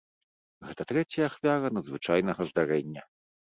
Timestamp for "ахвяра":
1.29-1.71